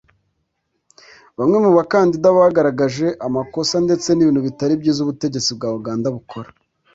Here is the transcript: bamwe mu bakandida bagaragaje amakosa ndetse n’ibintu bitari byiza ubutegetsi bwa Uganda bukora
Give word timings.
bamwe 1.37 1.57
mu 1.65 1.71
bakandida 1.77 2.27
bagaragaje 2.37 3.07
amakosa 3.27 3.75
ndetse 3.85 4.09
n’ibintu 4.11 4.41
bitari 4.47 4.73
byiza 4.81 4.99
ubutegetsi 5.01 5.49
bwa 5.57 5.69
Uganda 5.79 6.07
bukora 6.15 6.49